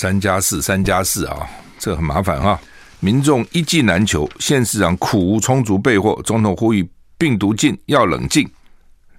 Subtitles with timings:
[0.00, 1.46] 三加四，三加四啊，
[1.78, 2.58] 这很麻烦哈。
[3.00, 6.88] 民众一剂难求，县市长苦无充足备货，总统呼吁
[7.18, 8.50] 病毒禁要冷静，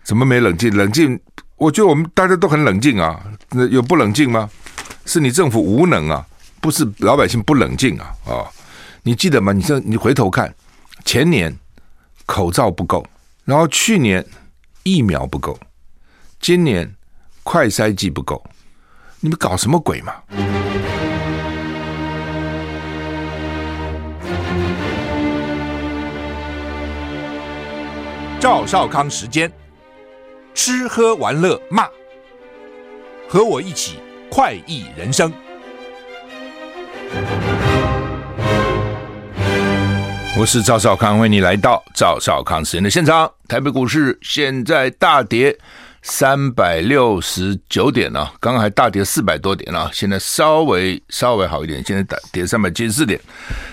[0.04, 0.76] 怎么没冷静？
[0.76, 1.20] 冷静，
[1.56, 4.50] 我觉得我们大家都很冷静啊，那有不冷静吗？
[5.06, 6.26] 是你政府无能啊，
[6.60, 8.50] 不是老百姓不冷静啊啊、
[9.04, 9.54] 你记得吗？
[9.54, 10.52] 你这你回头看，
[11.06, 11.56] 前年
[12.26, 13.06] 口罩不够，
[13.46, 14.26] 然后去年
[14.82, 15.60] 疫苗不够，
[16.40, 16.92] 今年
[17.44, 18.44] 快筛剂不够。
[19.24, 20.16] 你们搞什么鬼嘛？
[28.40, 29.52] 赵少康时间，
[30.56, 31.88] 吃喝玩乐骂，
[33.30, 34.00] 和我一起
[34.32, 35.32] 快意人生。
[40.36, 43.32] 我是赵少康，欢迎你来到赵少康时间的现场。
[43.48, 45.56] 台北股市现在大跌。
[46.04, 53.20] 三百六十九点啊，刚刚还大跌四百多点啊，现在稍微稍微好一点，现在跌三百七十四点。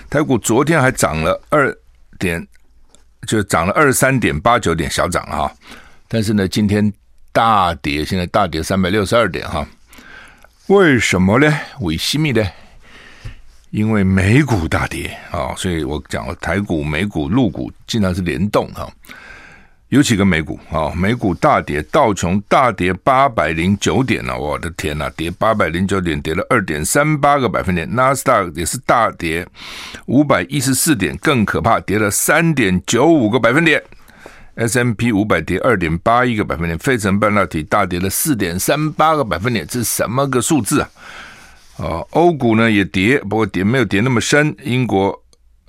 [0.09, 1.75] 台股昨天还涨了二
[2.19, 2.47] 点，
[3.27, 5.51] 就涨了二十三点八九点，小涨了哈。
[6.07, 6.91] 但是呢，今天
[7.31, 9.67] 大跌，现在大跌三百六十二点哈。
[10.67, 11.51] 为什么呢？
[11.79, 12.47] 为什么呢？
[13.71, 18.87] 因为美股大跌啊，所以我讲了台股、美股、陆股经常是联动哈。
[19.89, 27.89] 有几个美股啊，美股大跌，道琼大跌八百零九点呢，我的天呐，跌八百零九点，跌了二点三八个百分点。
[27.95, 29.47] 纳斯达克也是大跌
[30.05, 33.81] 五百一十四点，更可怕，跌了三点九五个百分点。
[34.53, 40.89] S M P 五百跌二点八一个百分点，费城半导体大跌了四点三八个百分点，这是什么个数字啊？
[41.77, 45.19] 哦，欧股呢也跌，不过跌没有跌那么深，英国。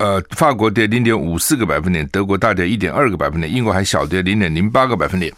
[0.01, 5.31] 呃，法国跌零点五四个百分点，德国大跌一点二个百分点，英国还小跌零点零八个百分点。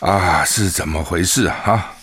[0.00, 1.94] 啊，是怎么回事啊？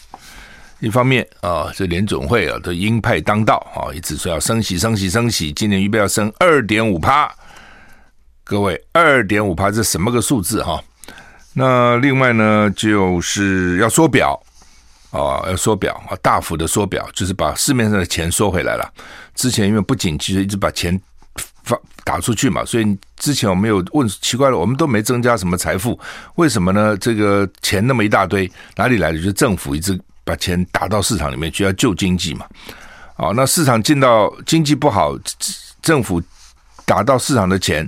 [0.80, 7.30] 一方面啊，这联准会啊都鹰派当道啊，一直说要升息、升息、升息，今年预备要升二点五趴。
[8.46, 10.82] 各位，二点五趴这什么个数字哈？
[11.54, 14.42] 那另外呢，就是要缩表。
[15.12, 18.94] 啊，要缩表啊，大幅的缩表，就是把市面上的钱收回来了。
[19.36, 21.00] 之前因为不景气，一直把钱
[21.64, 26.00] 发打出去嘛，所以之前我们有问奇怪了，我们都没增加什么财富，
[26.36, 26.98] 为什么呢？
[26.98, 29.18] 这个钱那么一大堆，哪里来的？
[29.18, 32.46] 就是政府一直把钱打到市场里面去，要救经济嘛。
[33.18, 35.16] 哦，那市场进到经济不好，
[35.82, 36.22] 政府
[36.86, 37.88] 打到市场的钱，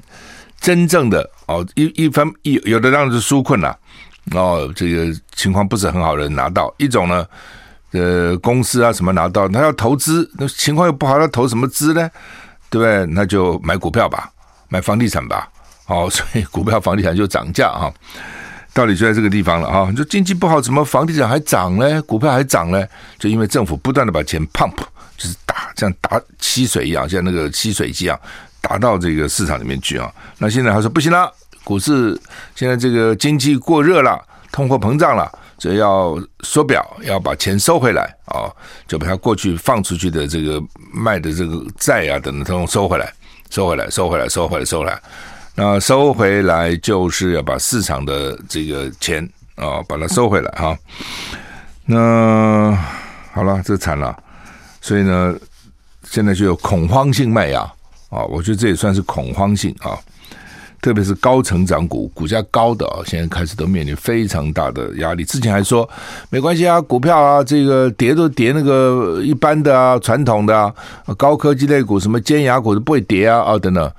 [0.61, 3.77] 真正的哦一一分一有的让人纾困了。
[4.31, 7.25] 哦，这个情况不是很好的人拿到一种呢，
[7.93, 12.09] 呃，公司啊什么拿到，他要投资，那情况又不好，他投什么资呢？
[12.69, 13.05] 对不对？
[13.13, 14.29] 那就买股票吧，
[14.67, 15.47] 买房地产吧。
[15.85, 17.93] 哦， 所以股票、房地产就涨价哈、哦，
[18.73, 19.87] 道理就在这个地方了哈。
[19.91, 22.01] 你说经济不好，怎么房地产还涨呢？
[22.03, 22.83] 股票还涨呢？
[23.19, 24.75] 就因为政府不断的把钱 pump，
[25.17, 28.19] 就是打，像打吸水一样，像那个吸水机啊
[28.61, 30.11] 打到这个市场里面去啊。
[30.39, 31.31] 那现在他说不行了。
[31.63, 32.19] 股市
[32.55, 34.19] 现在这个经济过热了，
[34.51, 35.31] 通货膨胀了，
[35.63, 38.51] 所以要缩表，要把钱收回来啊，
[38.85, 40.61] 就把它过去放出去的这个
[40.93, 43.13] 卖的这个债啊等等，都收回来，
[43.49, 45.01] 收回来，收回来，收回来，收回来。
[45.55, 49.23] 那收回来就是要把市场的这个钱
[49.55, 50.77] 啊，把它收回来哈。
[51.85, 52.77] 那
[53.31, 54.13] 好了，这惨了，
[54.81, 55.33] 所以呢，
[56.03, 57.61] 现在就有恐慌性卖压
[58.09, 59.97] 啊，我觉得这也算是恐慌性啊。
[60.83, 65.23] 特别是高成长股，股价高的啊，现在开始都面临非常大的压力。
[65.23, 65.89] 之前还说
[66.29, 70.75] 没关系啊，股票啊，这个跌都跌那个一般的啊，传统的啊，
[71.17, 73.89] 高科技类股什么尖牙股都不会跌啊啊等等，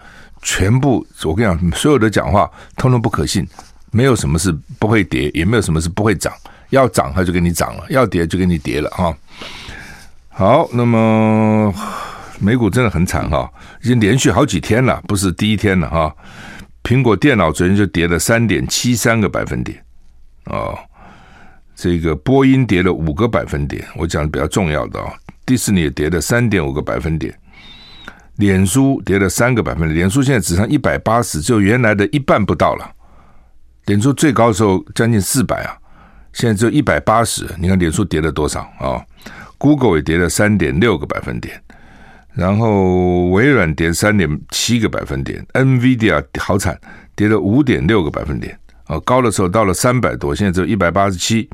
[0.42, 3.48] 全部我跟你讲，所有的讲话通通不可信，
[3.90, 6.34] 没有什么是不会跌，也没有什么是不会涨，
[6.68, 9.10] 要涨它就给你涨了，要跌就给你跌了啊。
[10.28, 11.72] 好，那么
[12.38, 13.50] 美股真的很惨哈，
[13.82, 16.14] 已经连续好几天了，不是第一天了哈。
[16.84, 19.82] 苹果电脑昨天就跌了三点七三个百分点，
[20.44, 20.78] 哦，
[21.74, 25.10] 这个波音跌了五个百分点，我讲的比较重要的啊，
[25.46, 27.34] 迪士尼也跌了三点五个百分点，
[28.36, 32.92] 脸书跌了三个百分点，脸书现在只剩一百八十，就原来的一半不到了。
[33.86, 35.72] 脸书最高的时候将近四百啊，
[36.34, 39.02] 现在只有一百八十，你看脸书跌了多少啊
[39.56, 41.58] ？Google 也跌了三点六个百分点。
[42.34, 46.78] 然后微软跌三点七个百分点，NVIDIA 好惨，
[47.14, 48.58] 跌了五点六个百分点。
[48.86, 51.48] 哦，高的时候到了三百多，现在只有一百八十七。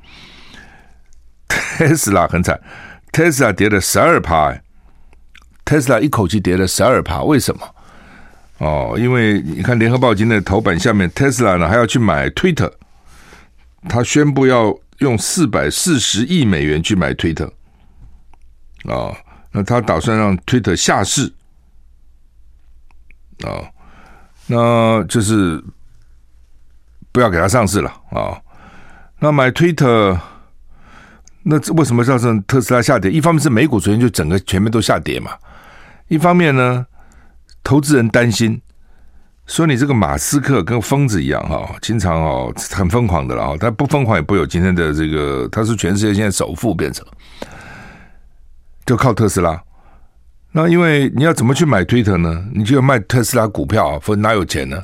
[1.48, 2.60] 特斯拉很惨，
[3.12, 4.58] 特斯拉跌了十二趴，
[5.64, 7.62] 特斯拉一口气跌了十二趴，为什么？
[8.58, 12.70] 哦，因为你看联合报今天的头版下面，特斯拉呢还要去买 Twitter，
[13.88, 17.50] 他宣布要用四百四十亿美元去买 Twitter。
[18.84, 19.16] 啊，
[19.52, 21.32] 那他打算让推特下市
[23.44, 23.64] 啊，
[24.46, 25.62] 那就是
[27.10, 28.40] 不要给他上市了啊。
[29.18, 30.18] 那买推特，
[31.42, 33.10] 那为什么造成特斯拉下跌？
[33.10, 35.32] 一方面是美股昨天就整个全面都下跌嘛，
[36.08, 36.86] 一方面呢，
[37.62, 38.60] 投资人担心。
[39.46, 47.04] 说你这个马斯克跟疯子一样哈，经常哦很疯狂的了啊，他不疯狂也不有今天的这个，他是全世界现在首富变成，
[48.84, 49.62] 就靠特斯拉。
[50.52, 52.44] 那因为你要怎么去买推特呢？
[52.52, 54.82] 你就要卖特斯拉股票，否则哪有钱呢？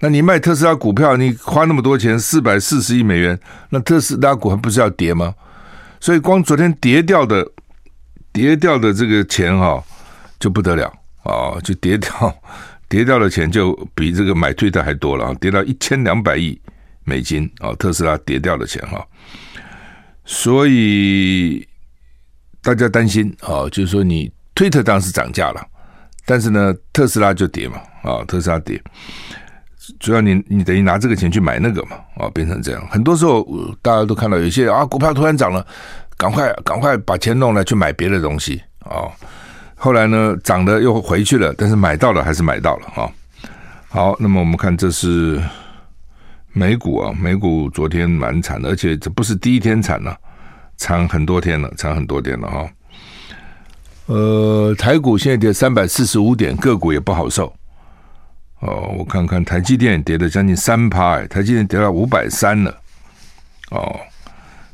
[0.00, 3.38] 那你卖特斯拉股票，你花那么多钱，四百四十亿美元，
[3.70, 5.34] 那特斯拉股还不是要跌吗？
[5.98, 7.50] 所以光昨天跌掉的
[8.32, 9.82] 跌掉的这个钱哈，
[10.38, 10.86] 就不得了
[11.24, 12.42] 啊，就跌掉。
[12.88, 16.58] 跌掉的钱就比这个买推特还多了啊，跌到一千两百亿
[17.04, 19.06] 美金啊，特斯拉跌掉的钱哈，
[20.24, 21.68] 所以
[22.68, 25.66] 大家担心啊，就是说你推特当时涨价了，
[26.26, 28.78] 但是呢，特斯拉就跌嘛啊，特斯拉跌，
[29.98, 33.42] 主要你你等于拿这个钱去买那个嘛啊，变成这样，很多时候
[33.80, 35.66] 大家都看到有些啊股票突然涨了，
[36.18, 39.08] 赶快赶快把钱弄来去买别的东西啊。
[39.74, 43.10] 后来呢，涨的又回去了，但是买到了还是买到了哈。
[43.88, 45.42] 好，那么我们看这是
[46.52, 50.14] 美股啊，美股昨天蛮惨的，而且这不是第一天惨了，
[50.78, 52.70] 惨很多天了，惨很多天了哈。
[54.06, 57.52] 呃，台股现在跌三百四十五点，个股也不好受。
[58.60, 62.74] 哦，我看看台积电跌了将近三趴，台积电跌到五百三了。
[63.70, 64.00] 哦，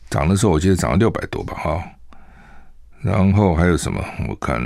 [0.08, 1.82] 涨的时候我记得涨了六百多吧，哈。
[3.02, 4.02] 然后还有什么？
[4.28, 4.62] 我看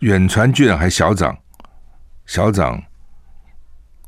[0.00, 1.36] 远传居然还小涨，
[2.26, 2.82] 小涨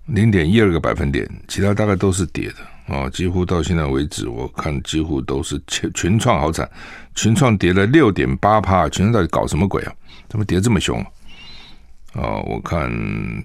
[0.06, 2.56] 零点一二个百分点，其他大概都是跌的
[2.88, 3.08] 啊！
[3.10, 6.68] 几乎到现在为止，我看几乎都是群群创好惨，
[7.14, 9.92] 群创跌了六点八趴，群创到底搞什么鬼啊？
[10.28, 11.06] 怎么跌这么凶啊？
[12.14, 12.90] 哦，我看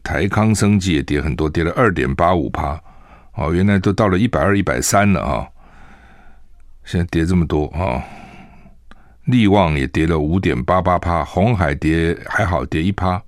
[0.02, 2.82] 台康生技也跌很多，跌了二点八五趴，
[3.36, 5.46] 哦，原来都到了一百二、一百三了啊！
[6.86, 8.02] 现在跌这么多啊！
[9.26, 13.22] 力旺也跌了五点八八趴，红海跌还好，跌一趴，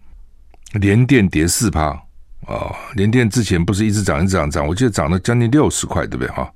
[0.73, 2.04] 联电跌四趴
[2.47, 2.75] 啊！
[2.95, 6.49] 联电之前不是一直涨一直涨涨，我记得涨了将近六十块，对不对哈？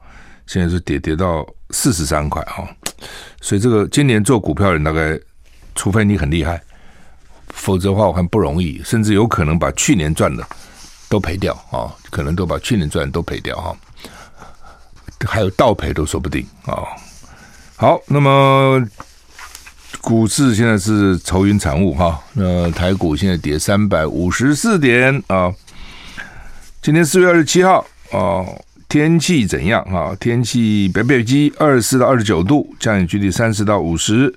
[0.46, 2.68] 现在是跌跌到四十三块哈，
[3.42, 5.20] 所以这个今年做股票的人大概，
[5.76, 6.62] 除非你很厉害，
[7.50, 10.44] 否则的话我看不容易，甚至有可能把去年赚的
[11.10, 13.78] 都赔掉啊，可能都把去年赚的都赔掉哈，
[15.26, 16.84] 还有倒赔都说不定啊。
[17.76, 18.88] 好，那么。
[20.02, 25.52] 股市现在是愁云惨雾哈，那台股现在跌三百五十四点啊。
[26.90, 28.44] 今天四月二十七号哦，
[28.88, 30.10] 天气怎样啊？
[30.20, 34.28] 天气北北基二十四到二十九度，降雨距离三十到五十；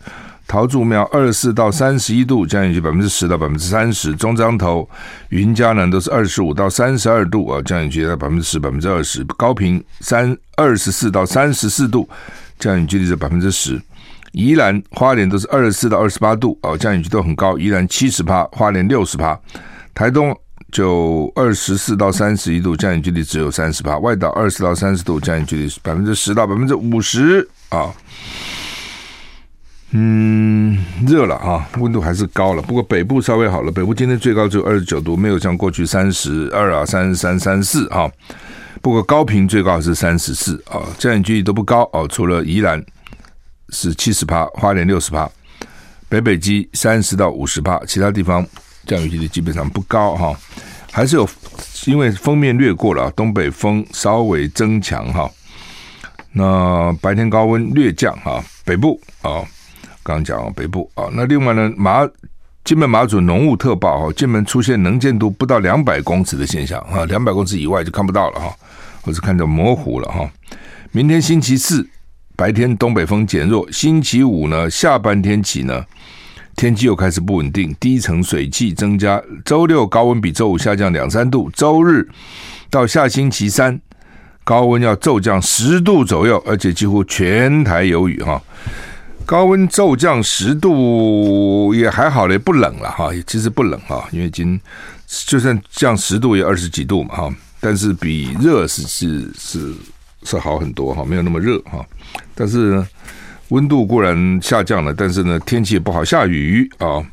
[0.47, 4.87] 桃竹苗二十四到三十一度，降雨距离百分之十到百分之三十；中彰投、
[5.31, 12.07] 云嘉南都是二十五到三十二度啊，降雨距离在百分之十百分之二十；高屏三二十四到三十四度，
[12.59, 13.81] 降雨距离在百分之十。
[14.33, 17.57] 宜兰花莲都是二十四到二十八度啊，降雨区都很高。
[17.57, 19.41] 宜兰七十帕，花莲六十帕。
[19.95, 20.39] 台东
[20.73, 23.99] 就二十四到三十一度，降雨距离只有三十帕。
[23.99, 27.95] 外岛二十到三十度，降雨距离百分之十到百分之五十啊。
[29.91, 32.63] 嗯，热了啊，温度还是高了。
[32.63, 38.11] 不过北部稍微好了，北部今天最高只有二十九度，没有像过去三十二啊、三十三、三十四啊。
[38.81, 42.85] 不过高屏最高是三十四啊，降雨距离都不高哦，除了宜兰。
[43.75, 45.27] 是七十帕，花莲六十帕，
[46.07, 48.47] 北北基三十到五十帕，其他地方
[48.87, 50.39] 降雨距离基本上不高哈，
[50.93, 51.27] 还是有，
[51.87, 55.29] 因为封面掠过了，东北风稍微增强哈，
[56.33, 59.43] 那白天高温略降哈，北部啊，
[60.03, 62.07] 刚讲北部啊，那另外呢，马
[62.63, 68.55] 金门马祖浓雾特报哈，金门出现能见度不到两百公尺的现象哈，两百公尺以外就看不到了哈，
[69.01, 70.31] 或者看到模糊了哈，
[70.91, 71.89] 明天星期四。
[72.35, 75.85] 白天东北风减弱，星期五呢，下半天起呢，
[76.57, 79.23] 天气又开始不稳定，低层水汽增加。
[79.45, 82.09] 周六高温比周五下降两三度，周日
[82.71, 83.81] 到下星期三
[84.45, 88.41] 高温要骤降十度左右，而且几乎全台有雨哈。
[89.25, 94.61] 高温骤降十度也还好嘞，不冷了哈，其实不冷哈，因为已经
[95.27, 99.75] 就算降十度也二十几度嘛哈，但是比热是是是。
[100.25, 101.85] 是好很多哈，没有那么热哈，
[102.33, 102.89] 但是呢，
[103.53, 107.05] 温度固然下降了，但是呢，天气也不好，下雨啊。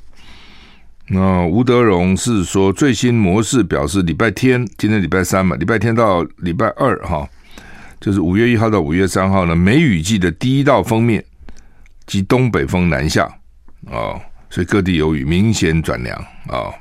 [1.10, 7.27] 那吴德荣是说，最新模式表示，礼拜天，今天礼拜三嘛，礼拜天到礼拜二哈，
[8.00, 11.22] 就是五月一号到五月三号呢，梅雨季的第一道封面
[12.05, 13.25] 及东北风南下，
[13.91, 14.15] 啊，
[14.50, 16.17] 所以各地有雨，明显转凉
[16.48, 16.72] 啊。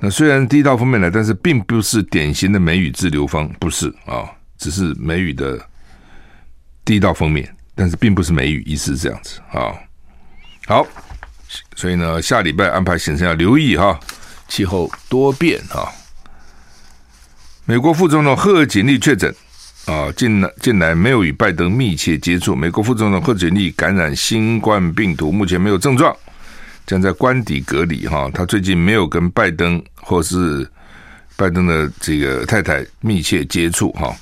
[0.00, 5.58] 那虽然第一道封面来，但是并不是典型的梅雨滞留锋，不是啊、只是梅雨的
[6.84, 9.72] 第一道封面，但是并不是梅雨，意思是这样子啊、
[10.66, 10.86] 好，
[11.76, 13.98] 所以呢，下礼拜安排行程要留意哈、
[14.48, 15.88] 气候多变啊、哦。
[17.64, 19.34] 美国副总统贺锦丽确诊
[19.86, 22.54] 啊，近来近来没有与拜登密切接触。
[22.54, 26.14] 美国副总统贺锦丽感染新冠病毒，目前没有症状。
[26.86, 30.68] 将在官邸隔离哈，他最近没有跟拜登或是
[31.36, 34.12] 拜登的这个太太密切接触哈，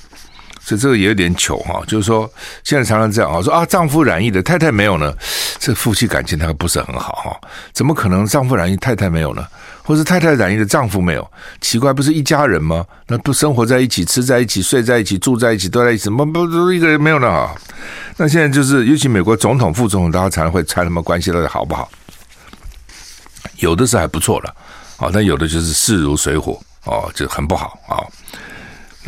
[0.68, 1.82] 所以这个也有点糗哈。
[1.87, 2.30] 就是说，
[2.62, 5.14] 现在常常这样啊，说啊，丈夫染疫的太太没有呢，
[5.58, 7.48] 这夫妻感情他不是很好哈？
[7.72, 9.46] 怎么可能丈夫染疫太太没有呢？
[9.82, 11.26] 或是太太染疫的丈夫没有？
[11.62, 12.84] 奇怪，不是一家人吗？
[13.06, 17.26] 那不生活在一起，吃在一起，睡在一起，住在一起，都在一起，怎么不都一个人没有呢？
[17.30, 17.54] 哈，
[18.18, 21.90] 那现在就是，尤其美国总统、副总统，大家常常会猜他们关系到底好不好？
[23.60, 24.54] 有的是还不错了，
[24.98, 27.96] 啊，但有的就是势如水火，哦，就很不好啊。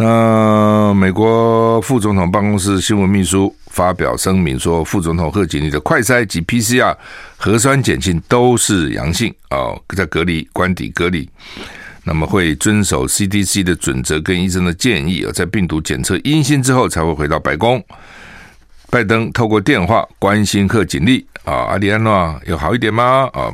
[0.00, 6.96] 那美国副总统办公室新闻秘书发表声明说，副总统贺锦丽的快筛及 PCR
[7.36, 11.28] 核酸检测都是阳性啊，在隔离官邸隔离，
[12.02, 17.84] 那么会遵守 CDC 的准则跟医生的建议啊，在病毒检测阴性之后才会回到白宫。
[18.88, 23.28] 拜登透过电话关心贺锦丽啊，阿里安娜有好一点吗？
[23.34, 23.52] 啊？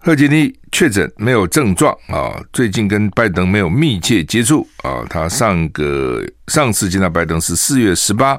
[0.00, 5.04] 贺锦丽确诊没有症状啊，最近跟拜登没有密切接触啊。
[5.10, 8.38] 他上个上次见到拜登是四月十八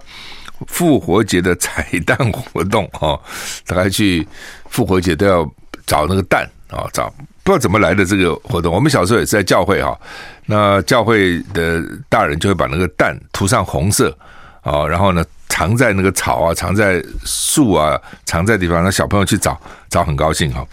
[0.67, 3.19] 复活节的彩蛋活动啊，
[3.67, 4.25] 大概去
[4.69, 5.49] 复活节都要
[5.85, 7.09] 找那个蛋啊，找
[7.43, 8.73] 不知道怎么来的这个活动。
[8.73, 9.99] 我们小时候也是在教会哈，
[10.45, 14.17] 那教会的大人就会把那个蛋涂上红色
[14.61, 15.23] 啊，然后呢。
[15.49, 20.65] 藏在那个草啊，藏在树啊，藏在地方，那小朋友去找，找很高兴哈。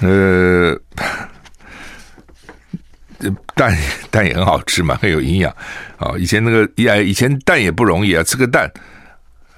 [0.00, 0.74] 呃，
[3.54, 3.76] 蛋
[4.10, 5.54] 蛋也很好吃嘛，很有营养
[5.98, 6.14] 啊。
[6.16, 8.70] 以前那个以以前蛋也不容易啊，吃个蛋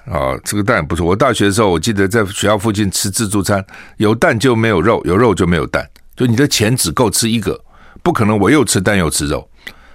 [0.07, 1.07] 啊，吃个蛋不错。
[1.07, 3.65] 我大学的时候，我记得在学校附近吃自助餐，
[3.99, 7.63] 有蛋就没有肉，有肉就没有蛋，就你的钱只够吃一个，
[8.03, 9.49] 不可能我又吃蛋又吃肉。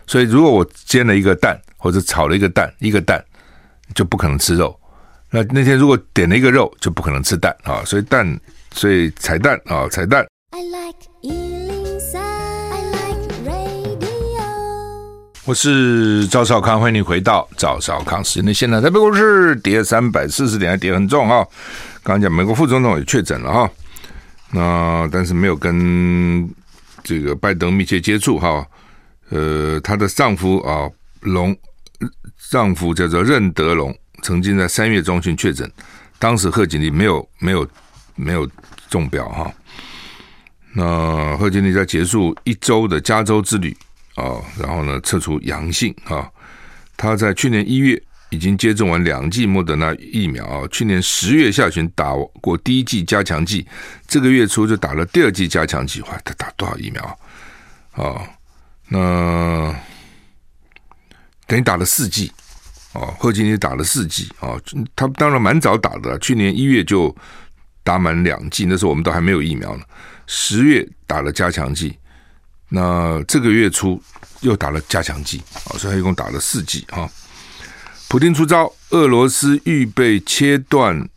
[0.06, 3.22] 所以如果我煎了一个蛋或者炒了一个蛋，一个蛋。
[3.96, 4.78] 就不可能吃肉，
[5.32, 8.40] 那那天如果点了一个肉，就不可能吃蛋啊，所以蛋，
[8.72, 10.26] 所以彩蛋啊，彩蛋。
[10.52, 14.44] I like 103, I like radio。
[15.46, 18.82] 我是赵少康，欢迎你回到赵少康时间的现场。
[18.82, 21.46] 台北股市跌三百四十点，还跌很重哈。
[22.04, 23.70] 刚刚讲美国副总统也确诊了哈，
[24.52, 26.48] 那但是没有跟
[27.04, 28.66] 这个拜登密切接触哈。
[29.30, 30.90] 呃，她的丈夫啊
[31.22, 31.56] 龙。
[32.50, 35.70] 丈夫叫做任德龙，曾经在三月中旬确诊，
[36.18, 37.68] 当时贺锦丽没有没有
[38.16, 38.50] 没有
[38.90, 39.52] 中标哈。
[40.74, 43.76] 那贺锦丽在结束一周的加州之旅
[44.16, 46.30] 啊，然后呢测出阳性啊。
[46.96, 53.68] 他在去年一月已经接种完两剂莫德纳疫苗啊，去年十月下旬打过第一剂加强剂，
[54.08, 56.02] 这个月初就打了第二剂加强剂。
[56.04, 57.20] 哇，他打多少疫苗
[57.92, 58.22] 啊？
[58.88, 59.76] 那。
[61.48, 62.32] 等于打了四剂，
[62.94, 64.62] 哦，贺锦丽打了四剂，哦，
[64.96, 67.16] 他当然蛮早打的，去年一月就
[67.84, 69.84] 打满两剂，那时候我们都还没有疫苗呢。
[70.28, 71.98] 十月打了加强剂，
[72.68, 74.02] 那这个月初
[74.42, 77.10] 又打了加强剂，哦，所以他一共打了四剂，哈。
[78.10, 81.10] 普丁出招，俄罗斯预备切断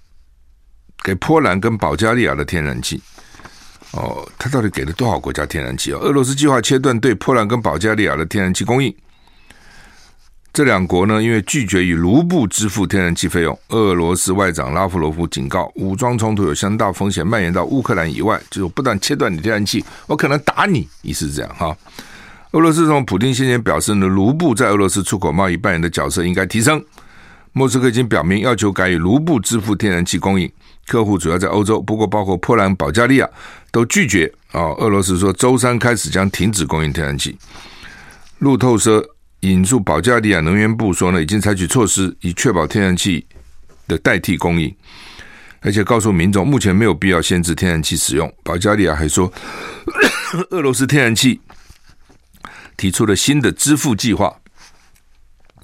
[1.03, 3.03] 给波兰跟保加利亚的天然气，
[3.91, 5.99] 哦，他到底给了多少国家天然气啊？
[5.99, 8.95] 俄罗斯计划切断对波兰跟保加利亚的天然气供应。
[10.53, 21.75] 这两国呢，因为拒绝以卢布支付天然气费用，俄罗斯外长拉夫罗夫警告，武装冲突有相当风险蔓延到乌克兰以外，就是不断切断你天然气，我可能打你，意思是这样哈。
[22.51, 26.85] 俄罗斯总统普京先前表示呢，卢布在俄罗斯出口贸易扮演的角色应该提升。
[27.53, 30.51] 莫斯科已经表明要求改以卢布支付天然气供应，
[30.89, 33.29] 客户主要在欧洲，不过包括波兰、保加利亚
[33.71, 34.75] 都拒绝啊。
[34.79, 37.39] 俄罗斯说周三开始将停止供应天然气。
[38.41, 39.09] 路透社。
[39.41, 43.27] 引述保加利亚能源部说呢，已经采取措施以确保天然气
[43.89, 44.75] 的代替供应，
[45.61, 48.31] 而且告诉民众目前没有必要限制天然气使用。
[48.43, 49.33] 保加利亚还说，
[50.51, 51.41] 俄罗斯天然气
[52.77, 54.41] 提出了新的支付计划，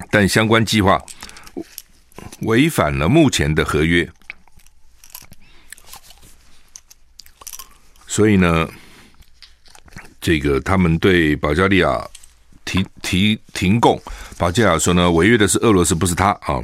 [0.09, 0.99] 但相关计划
[2.41, 4.09] 违反了目前的合约，
[8.07, 8.67] 所以呢，
[10.19, 12.09] 这个他们对保加利亚。
[12.67, 13.99] 提提停供，
[14.37, 16.61] 保加利亚说呢，违约的是俄罗斯，不是他啊。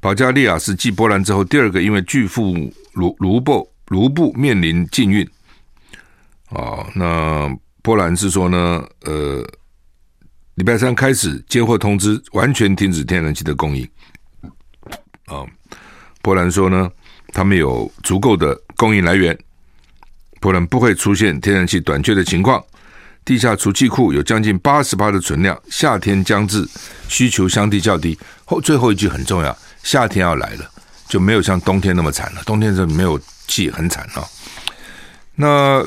[0.00, 2.54] 保加利亚是继波兰之后第二个因为拒付
[2.92, 5.26] 卢卢布卢布面临禁运。
[6.50, 9.42] 哦，那波兰是说呢，呃，
[10.56, 13.88] 礼拜三开始接获通知，完全停止天然气的供应。
[15.26, 15.46] 啊、
[16.20, 16.90] 波兰说呢，
[17.28, 19.36] 他们有足够的供应来源，
[20.40, 22.62] 波兰不会出现天然气短缺的情况。
[23.24, 26.68] 地下储气库有将近八十趴的存量，夏天将至，
[27.08, 28.18] 需求相对较低。
[28.44, 30.70] 后最后一句很重要，夏天要来了，
[31.08, 32.42] 就没有像冬天那么惨了。
[32.44, 34.24] 冬天是没有气，很惨啊、
[35.36, 35.84] 那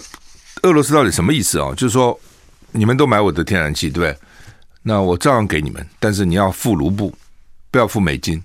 [0.63, 1.75] 俄罗斯到底什么意思啊、哦？
[1.75, 2.17] 就是说，
[2.71, 4.17] 你们都买我的天然气，对不对？
[4.81, 7.13] 那我照样给你们，但是你要付卢布，
[7.69, 8.41] 不要付美金。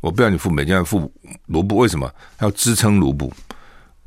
[0.00, 1.12] 我不要你付美金，要付
[1.46, 1.76] 卢布。
[1.76, 3.32] 为什么要支撑卢布？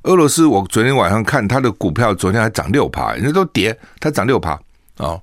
[0.05, 4.51] 俄罗斯，我昨天晚上看他的股票，昨天还涨六趴，人家都跌，它涨六趴
[4.97, 5.19] 啊，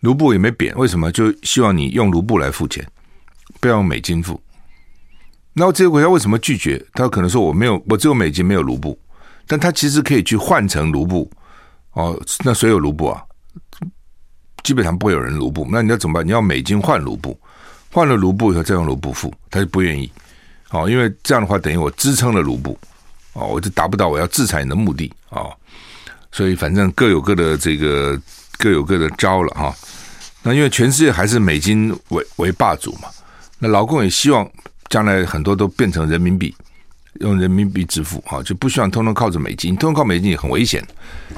[0.00, 1.10] 卢布也没贬，为什么？
[1.10, 2.86] 就希望你用卢布来付钱，
[3.60, 4.40] 不要用美金付。
[5.54, 6.80] 那这个国家为什么拒绝？
[6.94, 8.96] 他可能说我没有，我只有美金，没有卢布，
[9.48, 11.28] 但他其实可以去换成卢布
[11.94, 12.16] 哦。
[12.44, 13.20] 那谁有卢布啊？
[14.62, 15.66] 基本上不会有人卢布。
[15.68, 16.24] 那你要怎么办？
[16.24, 17.36] 你要美金换卢布，
[17.90, 20.10] 换了卢布以后再用卢布付，他就不愿意。
[20.70, 22.78] 哦，因为这样的话等于我支撑了卢布。
[23.34, 25.56] 哦，我就达不到我要制裁你的目的啊、哦，
[26.30, 28.20] 所以反正各有各的这个
[28.58, 29.74] 各有各的招了哈、
[30.42, 33.08] 那因为全世界还是美金为为霸主嘛，
[33.58, 34.46] 那老共也希望
[34.90, 36.54] 将来很多都变成人民币，
[37.20, 40.86] 用人民币支付啊，就不希望通通靠着美金，通通靠美金也很危险。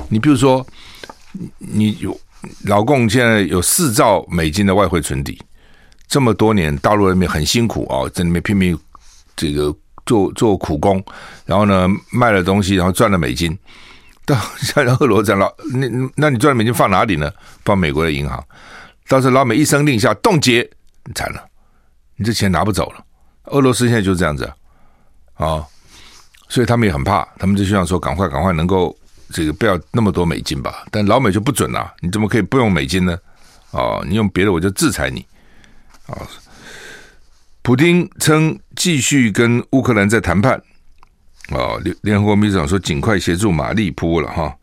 [0.08, 0.66] 你比如说，
[1.58, 2.20] 你有
[2.64, 5.40] 老共现在有四兆美金的外汇存底，
[6.08, 8.76] 这么多年大陆人民很辛苦啊、哦，在里面拼命
[9.36, 9.72] 这个。
[10.06, 11.04] 做做苦工，
[11.46, 13.56] 然后呢卖了东西，然后赚了美金。
[14.26, 17.30] 到像俄罗斯老，那那你赚的美金放哪里呢？
[17.62, 18.42] 放美国的银行。
[19.06, 20.66] 到时候老美一声令下冻结，
[21.04, 21.44] 你惨了，
[22.16, 23.04] 你这钱拿不走了。
[23.48, 24.50] 俄罗斯现在就是这样子
[25.34, 25.62] 啊、
[26.48, 28.96] 所以他们也很怕，他们就希望说赶快赶快能够
[29.30, 30.86] 这个不要那么多美金吧。
[30.90, 33.18] 但老美就不准了，你怎么可以不用美金呢？
[33.72, 35.20] 哦，你用别的我就制裁你
[36.06, 36.16] 啊。
[36.16, 36.26] 哦
[37.64, 40.62] 普丁称继续跟乌克兰在谈判，
[41.48, 44.54] 哦，联联合国秘书长说尽快协助马利波了哈。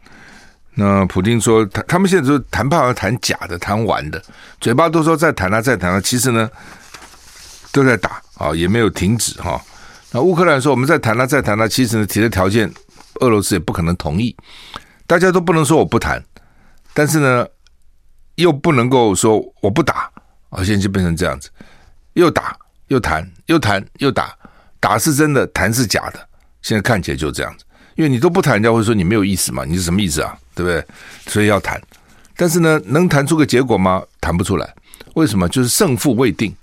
[0.75, 4.23] 那普丁说他他们现在说谈判要谈假的，谈完的，
[4.59, 6.47] 嘴巴都说在谈啊，在谈啊，其实呢
[7.71, 9.59] 都在打啊，也没有停止哈。
[10.11, 12.71] 那乌克兰说我们在谈啊，在谈啊，其实呢提的条件
[13.21, 14.35] 俄罗斯也不可能同意，
[15.07, 16.23] 大家都不能说我不谈，
[16.93, 17.47] 但是呢
[18.35, 20.07] 又不能够说我不打
[20.51, 21.49] 啊，现在就变成这样子，
[22.13, 22.55] 又打。
[22.91, 24.35] 又谈又谈又打，
[24.77, 26.19] 打是真的，谈是假的。
[26.61, 27.63] 现在看起来就这样子，
[27.95, 29.63] 因为你都不谈，人家会说你没有意思嘛？
[29.63, 30.37] 你是什么意思啊？
[30.53, 30.85] 对不对？
[31.25, 31.81] 所以要谈，
[32.35, 34.03] 但是呢，能谈出个结果吗？
[34.19, 34.75] 谈不出来。
[35.13, 35.47] 为什么？
[35.47, 36.53] 就是胜负未定。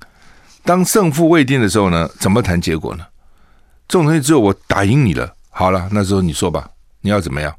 [0.64, 3.06] 当胜负未定的时候呢，怎么谈结果呢？
[3.88, 6.68] 这种东西只有我打赢你了，好了，那时候你说吧，
[7.00, 7.54] 你要怎么样？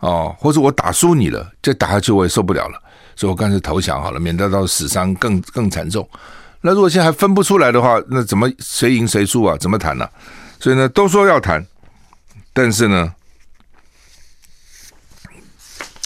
[0.00, 2.82] 哦，或者我打输你了，再打下去我也受不了了，
[3.14, 6.06] 所以我干脆投降好了，免得到死伤更更惨重。
[6.66, 9.54] 那如果现在还分不出来的话，那怎么谁赢谁输啊？
[9.58, 10.08] 怎么谈呢、
[10.58, 11.62] 所以呢，都说要谈，
[12.54, 13.14] 但是呢，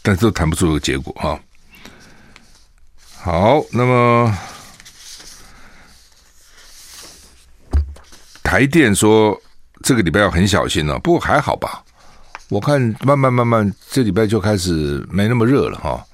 [0.02, 1.38] 但是都谈不出个结果哈。
[3.20, 4.36] 好，那么
[8.42, 9.40] 台电说
[9.84, 11.84] 这个礼拜要很小心了、哦，不过还好吧？
[12.48, 16.04] 我看慢慢慢慢，这礼拜就开始没那么热了哈。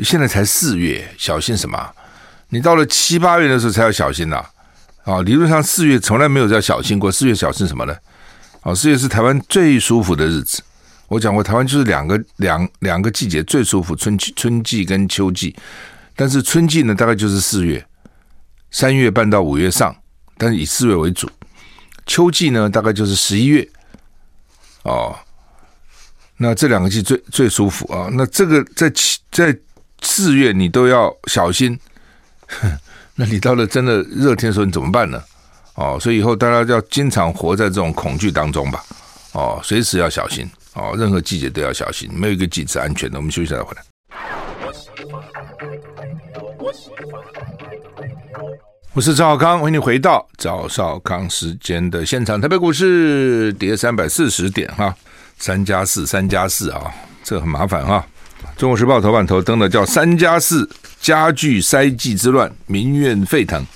[0.00, 1.90] 现在才四月，小心什么？
[2.52, 4.44] 你到了七八月的时候才要小心呐，
[5.04, 7.96] 啊，理论上四月从来没有叫小心过，四月小心什么呢？
[8.60, 10.62] 啊，四月是台湾最舒服的日子。
[11.08, 15.56] 我讲过，台湾就是两个两两个季节最舒服，春春季跟秋季。
[16.14, 17.82] 但是春季呢，大概就是四月，
[18.70, 19.96] 三月半到五月上，
[20.36, 21.30] 但是以四月为主。
[22.04, 23.66] 秋季呢，大概就是十一月。
[24.82, 25.16] 哦，
[26.36, 28.10] 那这两个季最最舒服啊。
[28.12, 29.56] 那这个在七在
[30.02, 31.80] 四月你都要小心。
[33.14, 35.22] 那你到了真的热天的时候，你怎么办呢？
[35.74, 38.84] 哦，所以以后大家要经常活在这种恐惧当中吧。
[39.32, 40.48] 哦，随时要小心。
[40.74, 43.18] 哦，任何季节都要小心，没有一个季节安全的。
[43.18, 43.82] 我们休息一下再回来。
[48.94, 52.40] 我是赵少康，欢迎你回到赵少康时间的现场。
[52.40, 54.94] 台北股市跌三百四十点哈，
[55.38, 56.90] 三加四，三加四啊，
[57.22, 58.06] 这很麻烦哈。
[58.62, 60.70] 中国时报头版头登的叫“三加四”。
[61.02, 63.66] 加剧筛剂之乱，民怨沸腾，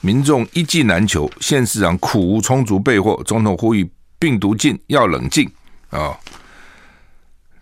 [0.00, 3.86] 民众一剂难求，县市长苦无充足备货，总统呼吁
[4.18, 5.46] 病毒禁要冷静
[5.90, 6.18] 啊、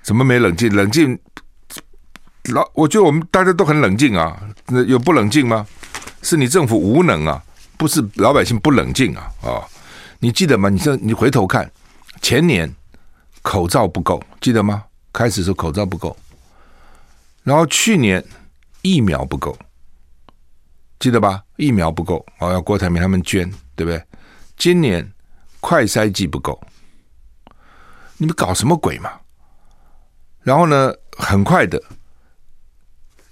[0.00, 0.72] 怎么没冷静？
[0.72, 1.18] 冷静
[2.52, 5.66] 老，我觉得我们大家都很冷静啊，那有不冷静吗？
[6.22, 7.42] 是你政府无能啊！
[7.76, 9.58] 不是老百姓不冷静啊啊、
[10.20, 10.68] 你记得吗？
[10.68, 11.68] 你这你回头看，
[12.22, 12.72] 前年
[13.42, 14.84] 口罩不够，记得吗？
[15.12, 16.16] 开始时候口罩不够，
[17.44, 18.24] 然后去年
[18.82, 19.56] 疫苗不够，
[20.98, 21.44] 记得吧？
[21.56, 24.02] 疫苗不够，哦，要郭台铭他们捐，对不对？
[24.56, 25.12] 今年
[25.60, 26.60] 快筛剂不够，
[28.16, 29.20] 你们搞什么鬼嘛？
[30.42, 31.82] 然后呢，很快的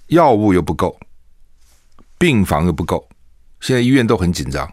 [0.07, 0.99] 药物又不够，
[2.17, 3.09] 病房又不够。
[3.61, 4.71] 现在医院都很紧张，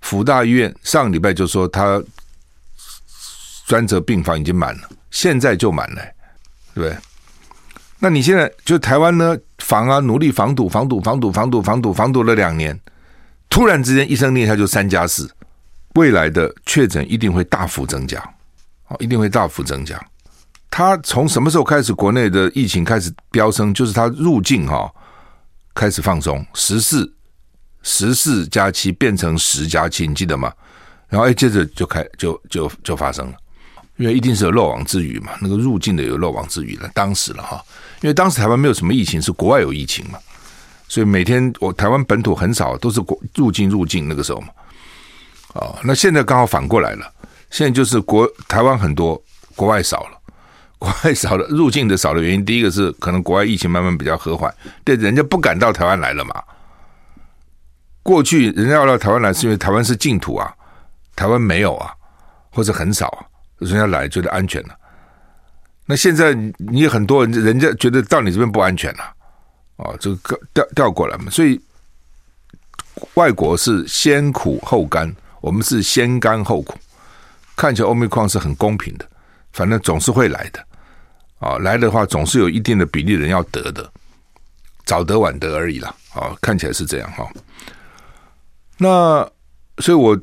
[0.00, 2.02] 辅大医院上个礼拜就说他
[3.66, 6.02] 专责病房已经满了，现在就满了，
[6.74, 6.98] 对不对？
[8.02, 12.76] 那你现在就台湾呢，防啊，努力防堵、防堵、防堵、防堵、防堵、防堵了两年，
[13.48, 15.30] 突然之间一声令下就三加四，
[15.94, 18.18] 未来的确诊一定会大幅增加，
[18.88, 19.96] 哦，一定会大幅增加。
[20.68, 23.72] 他从什么时候开始国内的疫情开始飙升？
[23.72, 24.92] 就是他入境哈
[25.72, 27.14] 开始放松，十四。
[27.84, 30.52] 十四加七变成十加七，你记得吗？
[31.08, 33.34] 然后哎，接着就开就就就发生了，
[33.96, 36.88] 因为一定是有漏网之鱼嘛，那个入境的有漏网之鱼了。
[36.94, 37.60] 当时了哈，
[38.02, 40.18] 因为当时台湾没有什么疫情，是国外有疫情嘛，
[40.88, 44.48] 所以每天我台湾本土很少，都是国入境入境那个时候嘛。
[45.54, 47.10] 哦，那现在刚好反过来了，
[47.50, 49.22] 现在就是国台湾很多，
[49.54, 50.18] 国外少了，
[50.78, 56.42] 国外少了，入境的少的原因，第一个是可能国外疫情慢慢比较和缓，对，人家不敢到台湾来了嘛。
[58.02, 60.52] 过去人家要到台湾来，是因为台湾是净土啊，
[61.14, 61.92] 台湾没有啊，
[62.50, 63.26] 或者很少，
[63.58, 64.74] 人家来觉得安全了、
[65.92, 69.12] 那现在你很多人，人家觉得到你这边不安全了、啊，
[69.76, 71.30] 哦，这个调调过来嘛。
[71.30, 71.60] 所以
[73.12, 76.78] 外国是先苦后甘，我们是先甘后苦。
[77.56, 79.06] 看起来欧米矿是很公平的，
[79.52, 80.66] 反正总是会来的
[81.40, 83.92] 啊、来的话总是有一定的比例人要得的，
[84.86, 85.94] 早得晚得而已啦。
[86.14, 87.30] 啊、看起来是这样哈。
[88.78, 89.30] 那
[89.76, 90.18] 所以，我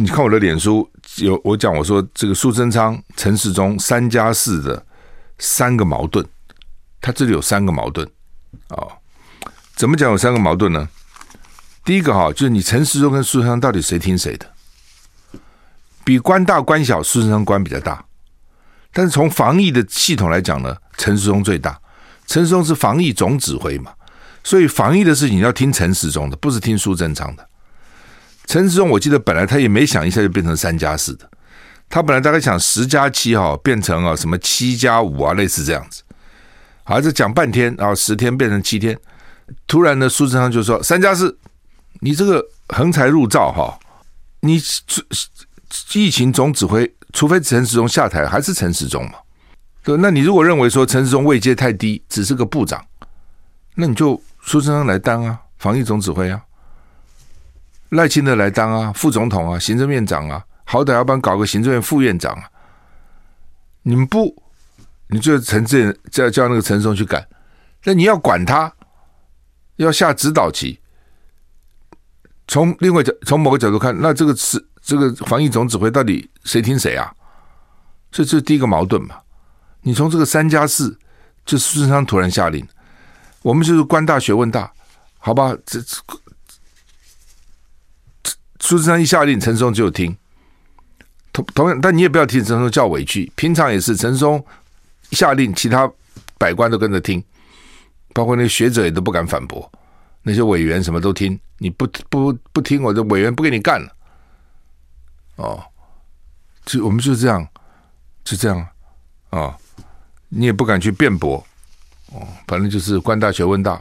[0.00, 4.84] 你看我的脸书有我讲，我说这个苏贞昌、陈时中三加四的
[5.38, 6.24] 三个矛盾，
[7.00, 8.04] 他这里有三个矛盾
[8.68, 8.92] 啊、哦。
[9.76, 10.88] 怎么讲有三个矛盾呢？
[11.84, 14.50] 第一个哈，就是你陈时中跟苏贞昌到底谁听谁的？
[16.02, 18.04] 比官大官小，苏贞昌官比较大，
[18.92, 21.80] 但是从防疫的系统来讲呢，陈时中最大。
[22.26, 23.92] 陈时中是防疫总指挥嘛，
[24.42, 27.48] 所以防疫的事情要听陈时中的，不是听苏贞昌的。
[28.46, 31.28] 陈时中，我记得本来他也没想一下就变成三加四的，
[31.88, 36.02] 他本来大概想十加七哈，变成啊什么七加五啊，类似这样子。
[36.84, 38.98] 好，这讲半天，然后十天变成七天，
[39.66, 41.36] 突然呢，苏贞昌就说三加四，
[42.00, 43.78] 你这个横财入灶哈，
[44.40, 44.60] 你
[45.94, 49.14] 疫情总指挥，除非陈时中下台，还是陈时中嘛？
[49.82, 52.84] 对，那你如果认为说陈时中位阶太低，只是个部长，
[53.74, 56.42] 那你就苏贞昌来当啊，防疫总指挥啊。
[57.94, 62.50] 赖清德来当啊，副总统啊，行政院长啊，好歹要不然搞个行政院副院长啊。
[63.82, 64.42] 你们不，
[65.06, 67.24] 你就陈志叫叫那个陈松去干，
[67.84, 68.72] 那你要管他，
[69.76, 70.80] 要下指导棋。
[72.48, 77.14] 从另外角，从某个角度看，那这个是这个防疫总指挥到底谁听谁啊？
[78.10, 79.16] 这这第一个矛盾嘛。
[79.82, 80.98] 你从这个三加四，
[81.46, 82.66] 就苏贞昌突然下令，
[83.42, 84.72] 我们就是官大学问大，
[85.18, 85.56] 好吧？
[85.64, 85.96] 这这。
[88.64, 90.16] 苏贞昌一下令，陈松就听。
[91.34, 93.30] 同同样，但你也不要替陈松叫委屈。
[93.36, 94.42] 平常也是陈松
[95.10, 95.90] 下令，其他
[96.38, 97.22] 百官都跟着听，
[98.14, 99.70] 包括那学者也都不敢反驳。
[100.22, 103.92] 那些委员什么都听，你不不不听，我的委员不给你干了。
[105.36, 105.62] 哦，
[106.64, 107.46] 就我们就这样，
[108.24, 108.66] 就这样
[109.28, 109.54] 啊、
[110.30, 111.44] 你也不敢去辩驳。
[112.14, 113.78] 哦，反正就是官大学问大。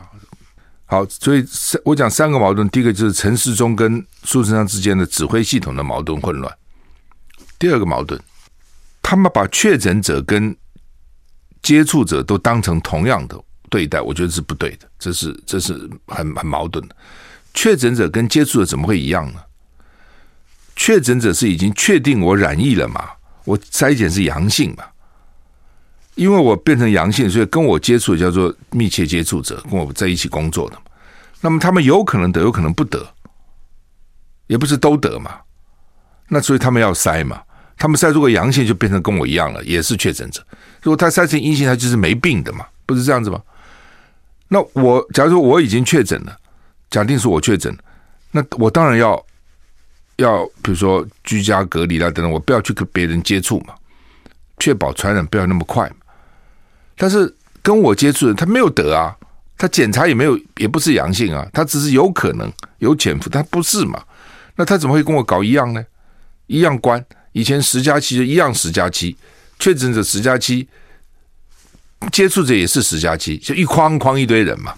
[0.93, 6.55] 好，所以三我讲三个矛盾，第一个就是陈时中跟苏贞昌之间的指挥系统的矛盾混乱。
[7.57, 8.21] 第二个矛盾，
[9.01, 10.55] 他们把确诊者跟
[11.63, 13.35] 接触者都当成同样的
[13.71, 16.95] 对待，我觉得是不对的，这是这是很很矛盾的。
[17.55, 19.39] 确诊者跟接触者怎么会一样呢？
[20.75, 23.09] 确诊者是已经确定我染疫了嘛，
[23.45, 24.83] 我筛检是阳性嘛。
[26.15, 30.77] 因为我变成阳性，所以跟我接触的叫做密切接触者，跟我在一起工作的。
[31.41, 33.05] 那么他们有可能得，有可能不得，
[34.47, 35.39] 也不是都得嘛。
[36.29, 37.41] 那所以他们要筛嘛，
[37.77, 40.45] 他们筛如果阳性就变成跟我一样了，也是确诊者。
[40.81, 43.41] 如果他筛成阴性，他就是没病的嘛，不是这样子吗？
[44.47, 46.37] 那我假如说我已经确诊了，
[46.91, 47.75] 假定是我确诊，
[48.31, 49.25] 那我当然要
[50.17, 53.73] 要比如说居家隔离啦等等，我不要去跟别人接触嘛，
[54.59, 55.95] 确保传染不要那么快嘛。
[56.95, 59.15] 但是跟我接触的他没有得啊，
[59.57, 64.03] 他检查也没有，也不是阳性啊，他只是有可能有潜伏，他不是嘛？
[64.55, 65.83] 那他怎么会跟我搞一样呢？
[66.47, 69.15] 一样关，以前十加七就一样十加七，
[69.57, 70.67] 确诊者十加七，
[72.11, 74.75] 接触者也是十加七，就一筐筐一堆人嘛。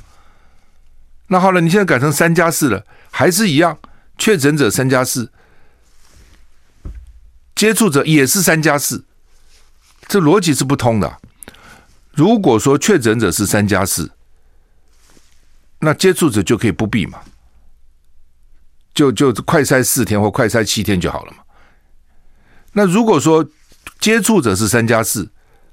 [1.27, 3.77] 那好了，你现在改成三加四了，还是一样，
[4.17, 5.31] 确诊者三加四，
[7.55, 9.03] 接触者也是三加四，
[10.07, 11.17] 这逻辑是不通的。
[12.15, 14.09] 如果说确诊者是三加四，
[15.79, 17.19] 那接触者就可以不必嘛，
[18.93, 21.39] 就就快筛四天或快筛七天就好了嘛。
[22.71, 23.45] 那如果说
[23.99, 25.29] 接触者是三加四，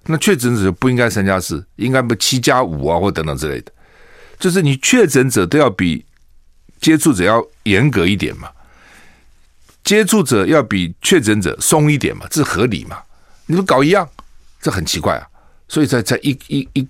[0.06, 3.72] 那确诊者不应该三加四，应该不七加五啊或等等之类的。
[4.38, 6.04] 就是你确诊者都要比
[6.80, 8.50] 接触者要严格一点嘛，
[9.84, 13.00] 接触者要比确诊者松一点嘛，这合理嘛？
[13.46, 14.08] 你们搞一样，
[14.60, 15.28] 这很奇怪啊。
[15.72, 16.86] 所以才才一一一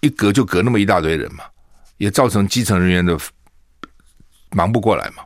[0.00, 1.44] 一隔就隔那么一大堆人嘛，
[1.98, 3.16] 也造成基层人员的
[4.50, 5.22] 忙不过来嘛。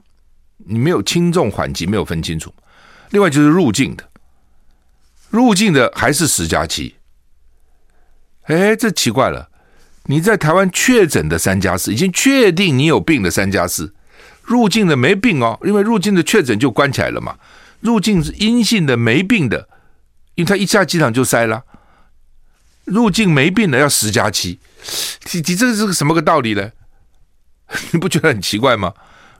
[0.59, 2.53] 你没有轻重缓急没有分清楚。
[3.13, 4.07] 另外就是入境的，
[5.31, 6.97] 入境的还是十加七。
[8.43, 9.49] 哎，这奇怪了，
[10.05, 13.95] 你在台湾确诊的三加四，已经确定你有病的三加四，
[14.43, 17.39] 入境的没病哦，因为入境的确诊就关起来了嘛。
[17.81, 19.71] 入境是阴性的没病的。
[20.43, 21.63] 因为他一下机场就塞了，
[22.85, 24.59] 入境没病的要十加七，
[25.33, 26.73] 你你这个是个什么个道理呢？
[27.93, 28.93] 你不觉得很奇怪吗？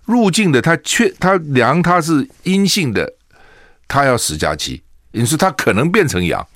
[0.05, 3.15] 入境的他确他量他是阴性的，
[3.89, 6.47] 他要十加七，你说他可能变成阳，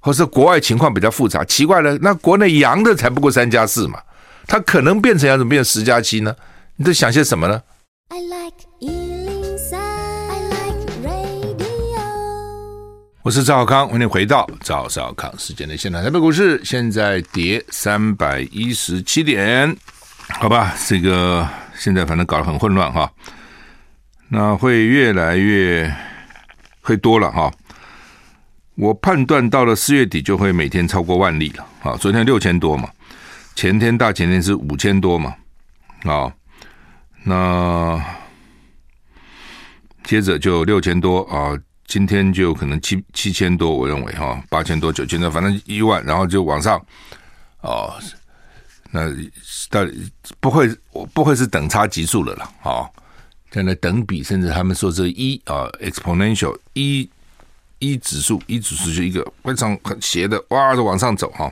[0.00, 4.02] 或是国外情况比较复杂，奇怪了，那国内阳的才不过三加四嘛，
[4.46, 6.36] 他可能变成阳，怎么变成十加七呢？
[6.76, 7.62] 你在想些什么呢？
[13.28, 16.02] 我是赵少康，欢迎回到赵少康时间的现场。
[16.02, 19.76] 台北股市现在跌三百一十七点，
[20.30, 23.12] 好吧，这个现在反正搞得很混乱哈，
[24.30, 25.94] 那会越来越
[26.80, 27.52] 会多了哈。
[28.76, 32.88] 我判断到了四月底就会每天超过万例了啊，昨天六千多嘛，
[33.54, 35.34] 前天大前天是五千多嘛，
[36.04, 36.32] 啊，
[37.24, 38.02] 那
[40.02, 41.52] 接着就六千多啊。
[41.88, 46.78] 今天就可能七七千多，我认为哈，八千多九千多，反正一万，然后就往上
[47.62, 47.94] 哦。
[48.90, 49.10] 那
[49.70, 50.68] 到底不会
[51.14, 52.90] 不会是等差级数了啦，哦，
[53.52, 57.08] 现在等比，甚至他们说这一啊，exponential 一
[57.78, 61.50] 一指数一指数就一个非常很斜的哇，就往上走哈。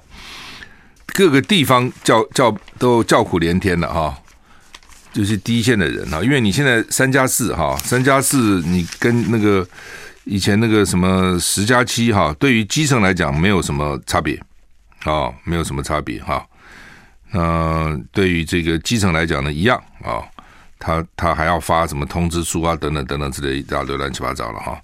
[1.09, 4.18] 各个地方叫叫都叫苦连天了哈，
[5.14, 9.66] 就是第一线的人哈，因为你现在三加四哈，三加四你跟那个。
[10.27, 14.37] 以前那个什么十加七哈，对于基层来讲没有什么差别，
[15.05, 16.45] 啊，没有什么差别哈。
[17.31, 20.19] 那对于这个基层来讲呢，一样啊，
[20.81, 24.77] 他他还要发什么通知书啊，等等等等之类一大堆乱七八糟了哈。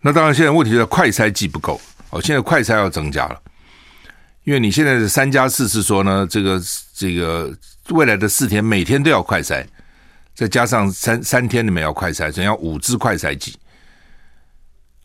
[0.00, 3.40] 那当然，现在问题是快筛剂不够哦，现在快筛要增加了，
[4.42, 6.60] 因为你现在的三加四是说呢，这个
[6.92, 7.56] 这个
[7.90, 9.64] 未来的四天每天都要快筛，
[10.34, 13.56] 再加上三三天里面要快筛，所以要五支快筛剂。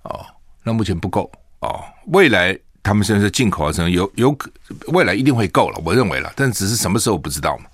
[0.03, 0.25] 哦，
[0.63, 1.83] 那目前不够哦。
[2.07, 4.49] 未来他们现在进口啊，什么有有可
[4.87, 7.65] 未来一定会够了，我认为了，但只是什么时候不知道嘛。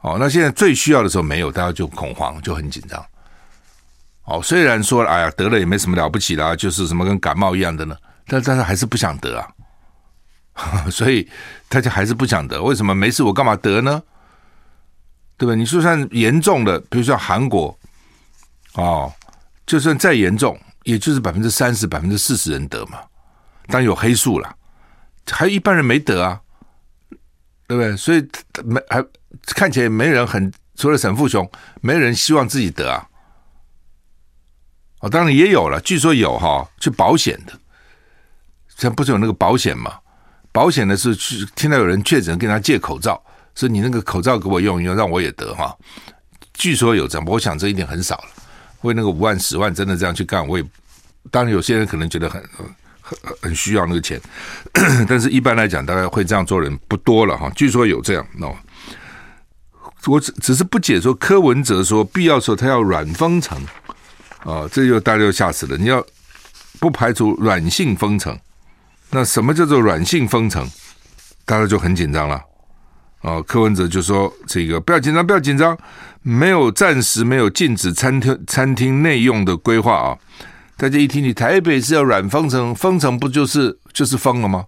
[0.00, 3.04] 哦，那现在最需要的时候没有，大家就恐慌，就很紧张。
[4.24, 11.28] 哦，虽然说哎呀得了也没什么了不起啦，就是什么跟感冒一样的呢，但但是还是不想得啊， 所以
[11.68, 12.62] 大家还是不想得。
[12.62, 14.02] 为什么没事我干嘛得呢？
[15.36, 15.54] 对吧？
[15.54, 17.78] 你就算严重的，比如说韩国，
[18.74, 19.12] 哦，
[19.66, 20.58] 就算再严重。
[20.88, 22.98] 也就是百分之三十、百分之四十人得嘛，
[23.66, 24.56] 当然有黑数了，
[25.30, 26.40] 还有一半人没得啊，
[27.66, 27.94] 对不对？
[27.94, 28.26] 所以
[28.64, 29.04] 没还
[29.48, 31.46] 看起来没人很，除了沈富雄，
[31.82, 33.06] 没人希望自己得啊。
[35.00, 37.52] 哦，当然也有了，据说有哈，去保险的，
[38.74, 39.98] 像不是有那个保险嘛？
[40.52, 43.22] 保险的是去听到有人确诊，跟他借口罩，
[43.54, 45.76] 说你那个口罩给我用一用，让我也得哈。
[46.54, 48.28] 据说有这样，我想这一点很少了。
[48.82, 50.64] 为那个五万、十万真的这样去干，我也
[51.30, 52.42] 当然有些人可能觉得很
[53.00, 54.20] 很很需要那个钱，
[55.08, 57.50] 但是一般来讲，大概会这样做人不多了哈。
[57.56, 58.54] 据说有这样哦，
[60.06, 63.58] 我只只是不解说柯文哲说必要时候他要软封城
[64.44, 65.76] 啊，这就大家就吓死了。
[65.76, 66.04] 你要
[66.78, 68.38] 不排除软性封城，
[69.10, 70.68] 那什么叫做软性封城？
[71.44, 72.40] 大家就很紧张了。
[73.22, 75.76] 哦，柯文哲就说：“这个不要紧张，不要紧张，
[76.22, 80.16] 没有暂时没有禁止餐厅餐厅内用的规划啊。”
[80.78, 84.64] 大家一听，你台北是要软封城，封城不就是就是封了吗？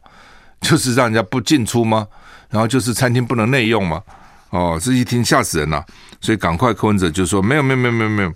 [0.60, 2.04] 就是让人家不进出吗？
[2.50, 4.02] 然后就是餐厅不能内用吗？
[4.50, 5.86] 哦，这一听吓死人了。
[6.20, 8.34] 所以赶快柯文哲就说没有没有没有没有没有，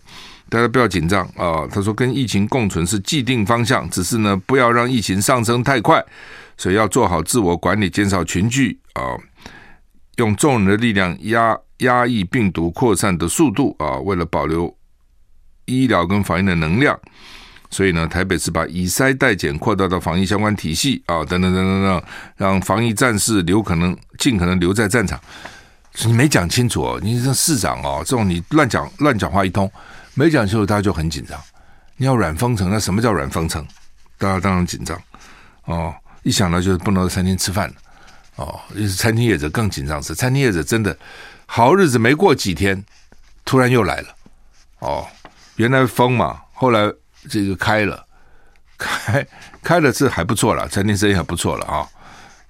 [0.48, 1.66] 大家不要紧张啊。
[1.68, 6.00] 他说跟疫情共存是既定方向，只是呢不要让疫情上升太快，
[6.56, 9.18] 所以要做好自我管理，减少群聚啊，
[10.18, 14.72] 用众人的力量压压抑病毒扩散的速度啊，为了保留
[15.64, 16.96] 医疗跟防疫的能量。
[17.74, 22.02] 所以呢，台北是把以筛代检扩大到防疫相关体系啊，等等等等等，
[22.36, 25.20] 让防疫战士留可能尽可能留在战场。
[26.04, 29.68] 你没讲清楚哦，你这市长哦，这种你乱讲乱讲话一通，
[30.14, 31.36] 没讲清楚，大家就很紧张。
[31.96, 33.66] 你要软封城，那什么叫软封城？
[34.18, 34.96] 大家当然紧张
[35.64, 35.92] 哦。
[36.22, 37.68] 一想到就是不能在餐厅吃饭
[38.36, 40.00] 哦，就是餐厅业者更紧张。
[40.00, 40.96] 是餐厅业者真的
[41.46, 42.84] 好日子没过几天，
[43.44, 44.08] 突然又来了
[44.78, 45.04] 哦。
[45.56, 46.88] 原来封嘛，后来。
[47.28, 48.06] 这个开了，
[48.76, 49.26] 开
[49.62, 51.88] 开了是还不错了，餐厅生意还不错了啊。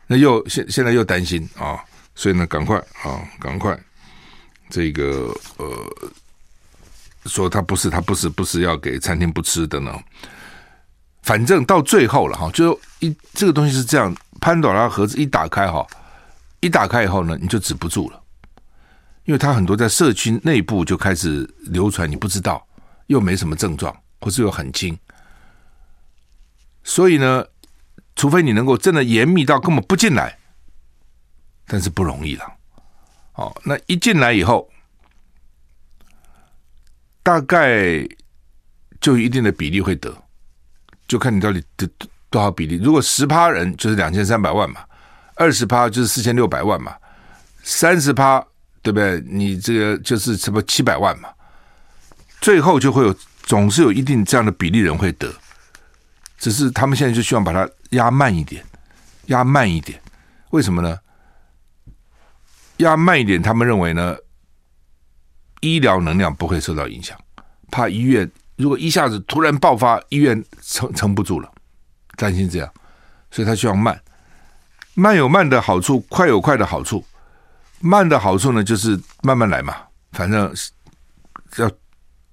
[0.07, 1.79] 那又现现在又担心啊，
[2.15, 3.79] 所以呢，赶快啊，赶快
[4.69, 5.67] 这个呃，
[7.27, 9.99] 说他不是他不是不是要给餐厅不吃的呢。
[11.23, 15.87] 反正到最后了哈，就一这个东西是这样，潘朵拉盒子一打开哈，
[16.61, 18.21] 一打开以后呢，你就止不住了，
[19.25, 22.63] 因为它很多在社区内部就开始流传，你不知道，
[23.07, 23.97] 又没什么症状。
[24.25, 24.99] 或是又很轻，
[26.83, 27.45] 所以呢，
[28.17, 30.39] 除非你能够真的严密到根本不进来，
[31.67, 32.55] 但是不容易了。
[33.35, 34.67] 哦，那一进来以后，
[37.23, 38.09] 大概
[38.99, 40.17] 就一定的比例会得，
[41.07, 41.87] 就看你到底得
[42.31, 42.77] 多少比例。
[42.83, 44.83] 如果十趴人就是两千三百万嘛，
[45.35, 46.97] 二十趴就是四千六百万嘛，
[47.63, 48.43] 三十趴
[48.81, 49.23] 对不对？
[49.27, 51.29] 你这个就是什么七百万嘛，
[52.41, 53.15] 最后就会有。
[53.45, 55.31] 总是有一定这样的比例人会得，
[56.39, 58.65] 只是他们现在就希望把它压慢一点，
[59.27, 60.01] 压慢一点。
[60.51, 60.99] 为什么呢？
[62.79, 64.17] 压慢一点，他们认为呢，
[65.61, 67.19] 医疗能量不会受到影响，
[67.71, 71.53] 怕医院如果一下子突然爆发，医院撑撑不住了，
[72.17, 72.73] 担心这样，
[73.31, 74.01] 所以他希望慢。
[74.95, 77.05] 慢有慢的好处，快有快的好处。
[77.81, 79.77] 慢的好处呢，就是慢慢来嘛，
[80.13, 80.51] 反正
[81.59, 81.71] 要。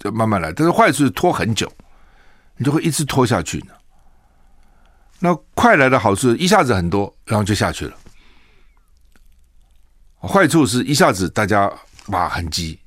[0.01, 1.71] 就慢慢来，但是坏处是拖很久，
[2.57, 3.73] 你就会一直拖下去呢。
[5.19, 7.95] 那快来的好处一下子很多，然后就下去了。
[10.19, 11.71] 坏处是一下子大家
[12.07, 12.79] 哇很急，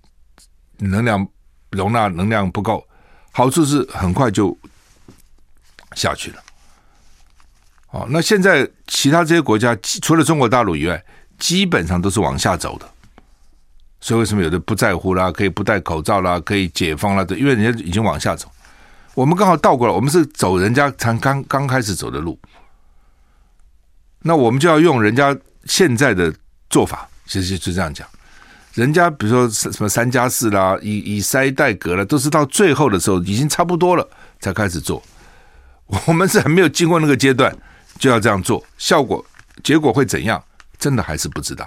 [0.79, 1.25] 能量
[1.71, 2.85] 容纳能量不够。
[3.31, 4.57] 好处是很快就
[5.95, 6.43] 下去了。
[7.91, 11.05] 哦，那现在其他这些国家除了中国大陆以外，
[11.39, 12.94] 基本上都是往下走的。
[14.05, 15.33] 所以为什么有的不在乎啦？
[15.33, 16.39] 可以不戴口罩啦？
[16.41, 17.25] 可以解封啦？
[17.25, 18.53] 对，因为人家已经往下走，
[19.15, 22.39] 我们刚好倒过来，我们是走人家才刚刚开始走的路，
[24.21, 26.31] 那我们就要用人家现在的
[26.69, 28.07] 做法，其实就这样讲。
[28.75, 34.07] 人家比如说什么三加四啦，以以筛代隔了，都是到最后的时候已经差不多了
[34.39, 35.03] 才开始做。
[36.05, 37.57] 我们是还没有经过那个阶段
[37.99, 39.25] 就要这样做，效果
[39.63, 40.45] 结果会怎样？
[40.79, 41.67] 真的还是不知道。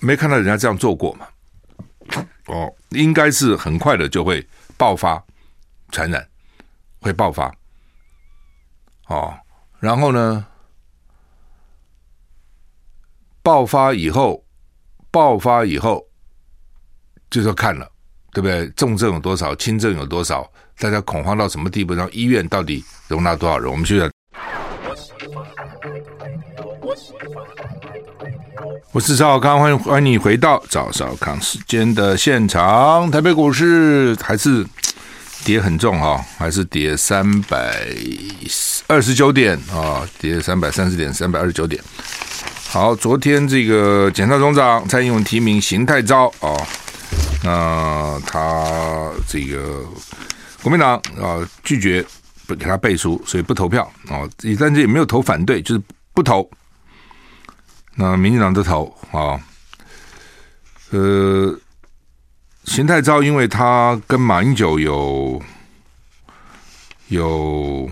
[0.00, 1.26] 没看到人家这样做过嘛？
[2.46, 5.22] 哦，应该是很快的就会爆发
[5.90, 6.24] 传染，
[7.00, 7.52] 会爆发。
[9.08, 9.34] 哦，
[9.80, 10.46] 然后呢？
[13.42, 14.44] 爆发以后，
[15.10, 16.04] 爆发以后，
[17.30, 17.88] 就说看了，
[18.32, 18.68] 对不对？
[18.70, 19.54] 重症有多少？
[19.54, 20.50] 轻症有多少？
[20.78, 21.94] 大家恐慌到什么地步？
[21.94, 23.70] 然后医院到底容纳多少人？
[23.70, 24.10] 我们现在。
[28.92, 33.10] 我是赵少康，欢迎欢迎你回到赵少康时间的现场。
[33.10, 34.66] 台北股市还是
[35.44, 37.86] 跌很重哈，还是跌三百
[38.86, 41.82] 二十九点啊，跌三百三十点，三百二十九点。
[42.68, 46.56] 好，昨天这个检察总长蔡英文提名邢太昭啊，
[47.44, 49.84] 那他这个
[50.62, 52.02] 国民党啊拒绝
[52.46, 54.24] 不给他背书，所以不投票啊，
[54.58, 55.82] 但是也没有投反对，就是
[56.14, 56.48] 不投。
[57.98, 59.40] 那民进党都投啊，
[60.90, 61.58] 呃，
[62.64, 65.42] 邢太昭因为他跟马英九有
[67.08, 67.90] 有，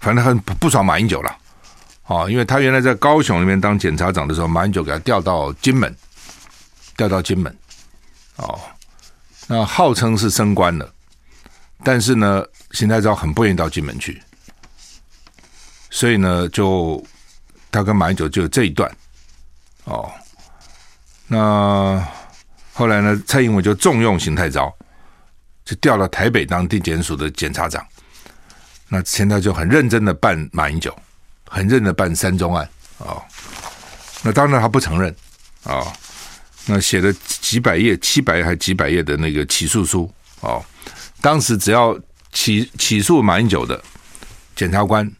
[0.00, 1.36] 反正很不爽马英九了
[2.04, 5.94] 啊，因为他原来在高雄那边当检察长的时候，马英九给他调到金门，
[6.96, 7.54] 调到金门，
[8.36, 8.58] 哦，
[9.48, 10.90] 那号称是升官了，
[11.84, 14.22] 但是呢，邢太昭很不愿意到金门去，
[15.90, 17.04] 所以呢就。
[17.72, 18.88] 他跟马英九就有这一段，
[19.84, 20.08] 哦，
[21.26, 22.06] 那
[22.74, 23.20] 后来呢？
[23.26, 24.72] 蔡英文就重用邢太昭，
[25.64, 27.84] 就调到台北当地检署的检察长。
[28.88, 30.94] 那现在就很认真的办马英九，
[31.48, 32.68] 很认的办三中案、
[32.98, 33.22] 哦。
[34.22, 35.14] 那当然他不承认
[35.64, 35.90] 啊、
[36.66, 40.62] 那写了几百页、七百页还几百页的那个起诉书、哦。
[41.20, 41.98] 当时只要
[42.32, 43.82] 起起诉马英九的
[44.54, 45.10] 检察官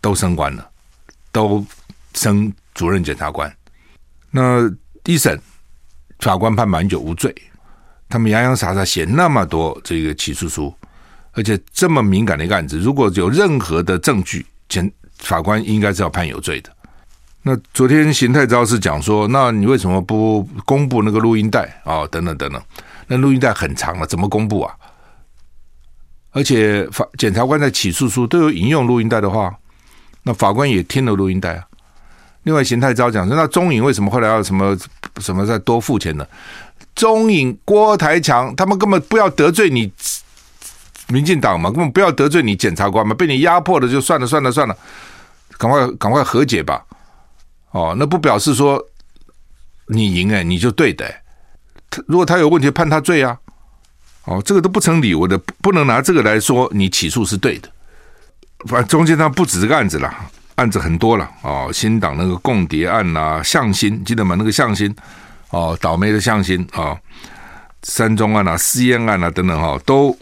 [0.00, 0.70] 都升官了，
[1.30, 1.64] 都
[2.14, 3.54] 升主任检察官。
[4.30, 4.70] 那
[5.04, 5.40] 一审
[6.20, 7.34] 法官判马英九无罪，
[8.08, 10.74] 他们洋洋洒洒写那么多这个起诉书，
[11.32, 16.70] 而且这么敏感的一个案子，如果有任何的证据，检法官应该是要判有罪的。
[17.42, 22.08] 那昨天邢太昭是讲说，那你为什么不公布那个录音带啊、哦？
[22.10, 22.62] 等等等等，
[23.08, 24.74] 那录音带很长了，怎么公布啊？
[26.30, 29.54] 而且法检察官在起诉书都有引用录音带的话，
[30.22, 31.66] 那法官也听了录音带啊。
[32.44, 34.76] 另外，邢太昭讲说，那中影为什么后来要什么
[35.20, 36.26] 什么再多付钱呢？
[36.94, 39.90] 中影郭台强他们根本不要得罪你
[41.08, 44.76] 民进党嘛，根本不要得罪你检察官嘛，被你压迫的就算了算了算了，
[45.56, 46.84] 赶快赶快和解吧。
[47.70, 48.84] 哦，那不表示说
[49.86, 51.08] 你赢哎，你就对的。
[51.88, 53.38] 他如果他有问题，判他罪啊。
[54.24, 57.68] 哦，这个都不成理，我的不能拿这个来说你起诉是对的。
[58.66, 60.14] 反正中间他不止这个案子了。
[60.62, 64.36] 案子很多了哦，新党那个共谍案呐、向心记得吗？
[64.38, 64.94] 那个向心
[65.50, 66.98] 哦，倒霉的向心啊、哦，
[67.82, 70.16] 三中案啊，私烟案啊等等哈、哦，都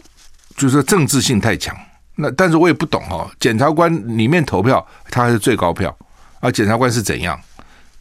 [0.57, 1.77] 就是政治性太强。
[2.15, 5.95] 那但是我也不懂哈、哦，检察官里面投票他还是最高票，
[6.39, 7.39] 而检察官是怎样？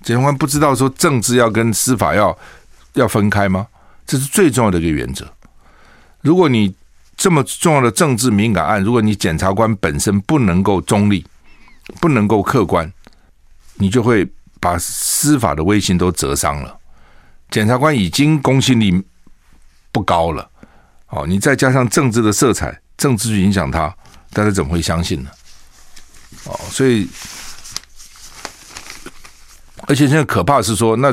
[0.02, 2.34] 检察官不知道说政治要跟司法要
[2.94, 3.66] 要分开吗？
[4.06, 5.30] 这是最重要的一个原则。
[6.22, 6.74] 如果你
[7.18, 11.22] 这么重要的政治敏感案，如果你检察官本身不能够中立。
[11.98, 12.92] 不能够客观，
[13.74, 14.30] 你就会
[14.60, 16.76] 把司法的威信都折伤了。
[17.50, 19.04] 检察官已经公信力
[19.90, 20.48] 不高了，
[21.08, 23.92] 哦，你再加上政治的色彩，政治去影响他，
[24.32, 25.30] 大家怎么会相信呢？
[26.44, 27.08] 哦，所以，
[29.88, 31.12] 而且现在可怕是说，那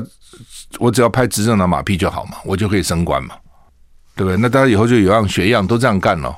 [0.77, 3.35] 我只要拍执政党马屁就好嘛，我就可以升官嘛，
[4.15, 4.37] 对不对？
[4.37, 6.37] 那大家以后就有样学样，都这样干了。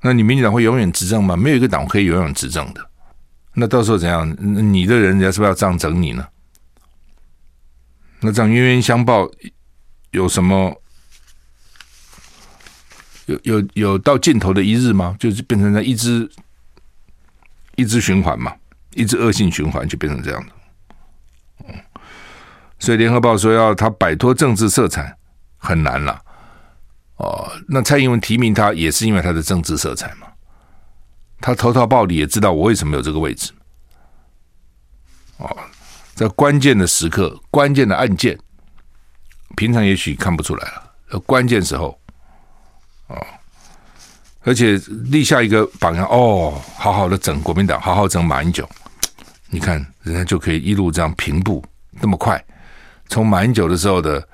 [0.00, 1.36] 那你民进党会永远执政吗？
[1.36, 2.90] 没有一个党可以永远执政的。
[3.54, 4.28] 那到时候怎样？
[4.38, 6.26] 你的人，人家是不是要这样整你呢？
[8.20, 9.30] 那这样冤冤相报，
[10.10, 10.80] 有什么？
[13.26, 15.16] 有有有到尽头的一日吗？
[15.18, 16.30] 就是变成了一只
[17.76, 18.54] 一只循环嘛，
[18.94, 20.52] 一只恶性循环就变成这样的。
[22.78, 25.16] 所以联合报说要他摆脱政治色彩
[25.56, 26.20] 很难了。
[27.16, 30.26] 哦，那蔡英文提名他也是因为他的政治色彩嘛。
[31.44, 33.52] 他投桃报李也知道我为什么有这个位置，
[35.36, 35.54] 哦，
[36.14, 38.38] 在关键的时刻、关键的案件，
[39.54, 42.00] 平常也许看不出来了，呃，关键时候，
[43.08, 43.26] 哦，
[44.40, 48.66] 而且立下一个榜样，哦，好好的整国民党，好好整马英九，
[49.50, 52.42] 你看人家就可以一路这样平步那么快，
[53.10, 54.26] 从马英九的时候的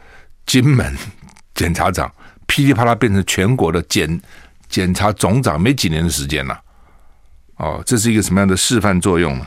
[0.47, 0.97] 金门
[1.57, 2.09] 检察长，
[2.47, 4.23] 噼里啪啦变成全国的检
[4.69, 6.63] 检察总长，没几年的时间了。
[7.61, 9.47] 哦，这是一个什么样的示范作用呢？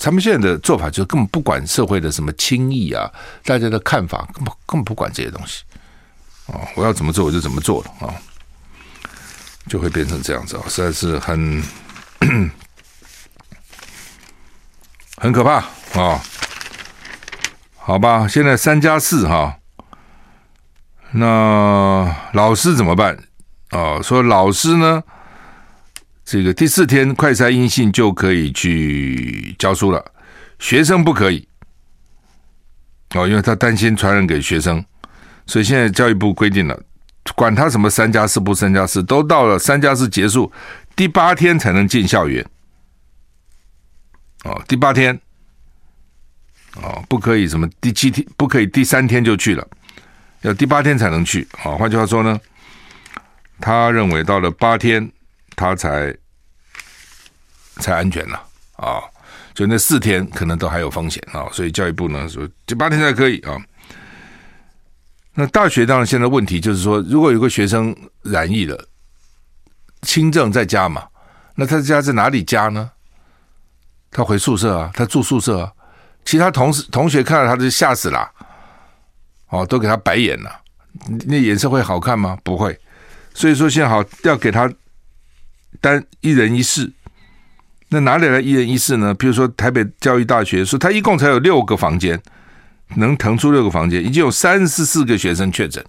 [0.00, 3.12] 他们现在的做法就根本不管社会的什么轻易啊，
[3.44, 5.62] 大家的看法根本根本不管这些东西。
[6.46, 8.14] 哦，我要怎么做我就怎么做了啊，哦，
[9.68, 11.62] 就会变成这样子啊，实在是很
[15.18, 15.56] 很可怕
[16.00, 16.22] 啊，
[17.76, 19.58] 好吧，现在三加四哈，
[21.10, 23.22] 那老师怎么办
[23.68, 25.02] 啊，说老师呢？
[26.24, 30.02] 这个第四天快筛阴性就可以去教书了，
[30.58, 31.46] 学生不可以
[33.14, 34.82] 哦，因为他担心传染给学生，
[35.46, 36.82] 所以现在教育部规定了，
[37.36, 40.50] 管他什么三加四不三加四，都到了三加四结束
[40.96, 42.42] 第八天才能进校园
[44.44, 45.20] 哦，第八天
[46.76, 49.68] 哦，不可以什么第七天不可以第三天就去了，
[50.40, 51.76] 要第八天才能去啊。
[51.76, 52.40] 换句话说呢，
[53.60, 55.12] 他认为到了八天。
[55.56, 56.16] 他才
[57.76, 58.42] 才安全了
[58.76, 59.02] 啊！
[59.54, 63.56] 就那四天可能都还有风险啊，所以教育部呢说，这八天才可以啊。
[65.34, 68.88] 那大学当然现在问题就是说，如果有个学生染疫了，
[70.02, 71.06] 轻症在家嘛，
[71.54, 72.90] 那他家在哪里家呢？
[74.10, 75.72] 他回宿舍啊，他住宿舍啊，
[76.24, 78.30] 其他同事同学看到他就吓死了，
[79.48, 80.60] 哦，都给他白眼了，
[81.26, 82.36] 那颜色会好看吗？
[82.42, 82.76] 不会。
[83.34, 84.68] 所以说现在好要给他。
[85.84, 86.90] 单一人一室，
[87.90, 89.12] 那哪里来一人一室呢？
[89.12, 92.18] 比如说台北教育大学说，他一共才有六个房间，
[92.96, 95.84] 能腾出六个房间，已经有三十四个学生确诊，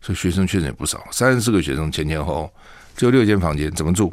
[0.00, 2.54] 所以学生确诊也不少，三十四个学生前前后后
[2.96, 4.10] 只有六间房间，怎么住？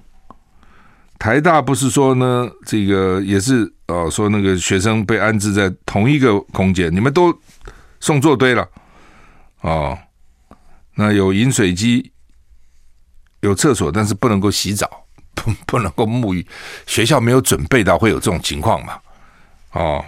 [1.18, 7.34] 台大不是说呢，这个也是哦，说那个学生被安置在同一个空间，你们都
[8.02, 8.68] 送坐堆了
[9.62, 9.98] 哦。
[10.96, 12.12] 那有饮水机，
[13.44, 14.90] 有厕所，但是不能够洗澡，
[15.36, 16.46] 不不能够沐浴。
[16.88, 18.98] 学校没有准备到会有这种情况嘛？
[19.74, 20.04] 哦，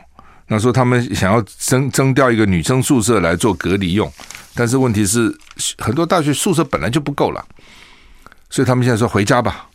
[0.47, 4.11] 那说他们想要征征调一个女生宿舍来做隔离用，
[4.53, 5.35] 但是问题是
[5.77, 7.45] 很多大学宿舍本来就不够了，
[8.49, 9.67] 所以他们现在说回家吧，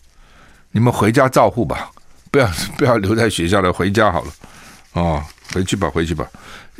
[0.71, 1.91] 你们回家照护吧，
[2.31, 2.49] 不要
[2.79, 4.33] 不要留在学校了，回家好了，
[4.95, 6.27] 哦，回去吧，回去吧。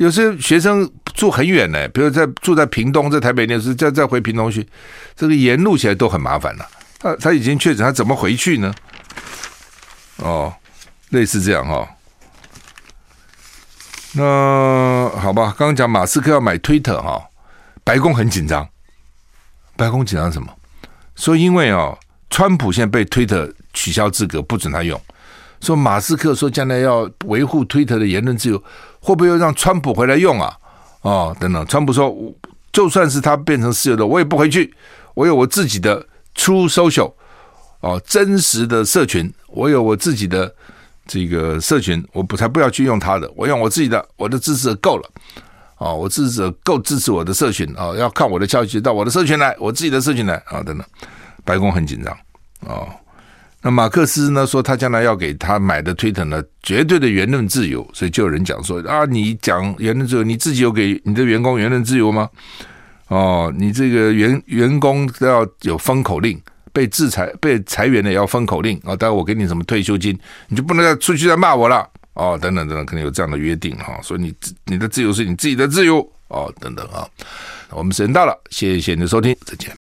[0.01, 4.67] 有些学生住很远呢，比如在住在屏东，在台北念书，再再回屏东去，
[5.15, 6.67] 这个沿路起来都很麻烦了。
[6.97, 8.73] 他他已经确诊，他怎么回去呢？
[10.17, 10.51] 哦，
[11.09, 11.87] 类似这样哈、哦。
[14.13, 17.23] 那好吧，刚刚讲马斯克要买推特哈，
[17.83, 18.67] 白宫很紧张。
[19.75, 20.51] 白宫紧张什么？
[21.15, 21.95] 说因为哦，
[22.31, 24.99] 川普现在被推特取消资格，不准他用。
[25.59, 28.63] 说马斯克说将来要维护推特的言论自由。
[29.01, 30.57] 会不会又让川普回来用啊？
[31.01, 32.15] 哦，等等，川普说，
[32.71, 34.73] 就算是他变成私有的，我也不回去。
[35.15, 37.11] 我有我自己的 True Social，
[37.81, 40.53] 哦，真实的社群，我有我自己的
[41.07, 45.09] 这个社群，我不才不要去用他的，我用我自己的，我的支持者够了。
[45.77, 50.85] 哦，我支持者够支持我的社群哦，要看我的消息到我的社群来，我自己的社群来啊，等等，
[51.43, 52.15] 白宫很紧张
[52.67, 52.87] 哦。
[53.63, 62.27] 那马克思呢说，他将来要给他买的推特呢绝对的言论自由，所以就有人讲说啊，你讲言论自由，你自己有给你的员工言论自由吗？
[63.07, 66.41] 哦，你这个员员工都要有封口令，
[66.73, 68.79] 被制裁被裁员的也要封口令。
[68.83, 71.87] 啊，待会我给你什么退休金，你就不能再出去再骂我了。
[72.13, 74.33] 哦，等等等等，可能有这样的约定哈，所以你
[74.65, 75.99] 你的自由是你自己的自由。
[76.29, 77.05] 哦，等等啊，
[77.69, 79.81] 我们时间到了，谢谢你的收听，再见。